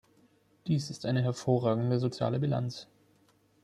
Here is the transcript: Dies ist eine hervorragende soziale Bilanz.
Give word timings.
Dies 0.65 0.89
ist 0.89 1.05
eine 1.05 1.21
hervorragende 1.21 1.99
soziale 1.99 2.39
Bilanz. 2.39 2.87